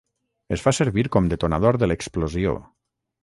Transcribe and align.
Es 0.55 0.63
fa 0.67 0.73
servir 0.77 1.03
com 1.17 1.29
detonador 1.35 1.79
de 1.83 1.91
l'explosió. 1.91 2.57